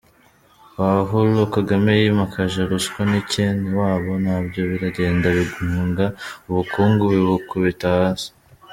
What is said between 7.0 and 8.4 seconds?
bibukubita hasi.